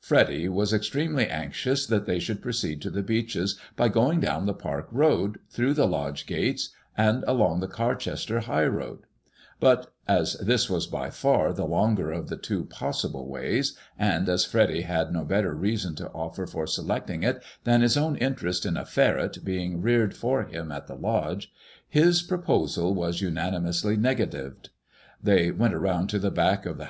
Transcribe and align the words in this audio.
Freddy 0.00 0.48
was 0.48 0.72
extremely 0.72 1.26
anxious 1.28 1.84
that 1.86 2.06
they 2.06 2.18
should 2.18 2.40
proceed 2.40 2.80
to 2.80 2.88
the 2.88 3.02
Beeches 3.02 3.60
by 3.76 3.90
going 3.90 4.18
down 4.18 4.46
the 4.46 4.54
park 4.54 4.88
road, 4.90 5.38
through 5.50 5.74
the 5.74 5.86
lodge 5.86 6.24
gates, 6.24 6.70
and 6.96 7.22
along 7.26 7.60
the 7.60 7.68
Carchester 7.68 8.40
high 8.40 8.64
road; 8.64 9.00
but 9.60 9.92
as 10.08 10.38
this 10.38 10.70
was 10.70 10.86
by 10.86 11.10
far 11.10 11.52
the 11.52 11.66
longer 11.66 12.10
of 12.10 12.30
the 12.30 12.36
two 12.38 12.64
possible 12.64 13.28
ways, 13.28 13.76
and 13.98 14.26
as 14.26 14.46
Freddy 14.46 14.80
had 14.80 15.12
no 15.12 15.22
better 15.22 15.52
reason 15.52 15.94
to 15.96 16.08
offer 16.12 16.46
for 16.46 16.66
selecting 16.66 17.22
it 17.22 17.42
than 17.64 17.82
his 17.82 17.98
own 17.98 18.16
interest 18.16 18.64
in 18.64 18.78
a 18.78 18.86
ferret 18.86 19.44
being 19.44 19.82
reared 19.82 20.16
for 20.16 20.44
him 20.44 20.72
at 20.72 20.86
the 20.86 20.96
lodge, 20.96 21.52
his 21.86 22.22
proposal 22.22 22.94
was 22.94 23.20
unanimously 23.20 23.98
negatived 23.98 24.70
They 25.22 25.50
went 25.50 25.74
round 25.74 26.08
to 26.08 26.18
the 26.18 26.30
back 26.30 26.34
of 26.34 26.38
the 26.38 26.52
I^ 26.54 26.54
IfADBMOISBEXB 26.54 26.78
IZK. 26.78 26.82